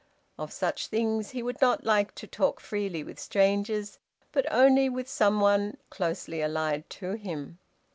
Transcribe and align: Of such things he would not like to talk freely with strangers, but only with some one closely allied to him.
Of 0.39 0.51
such 0.51 0.87
things 0.87 1.29
he 1.29 1.43
would 1.43 1.61
not 1.61 1.83
like 1.83 2.15
to 2.15 2.25
talk 2.25 2.59
freely 2.59 3.03
with 3.03 3.19
strangers, 3.19 3.99
but 4.31 4.51
only 4.51 4.89
with 4.89 5.07
some 5.07 5.39
one 5.39 5.77
closely 5.91 6.41
allied 6.41 6.89
to 6.89 7.11
him. 7.11 7.59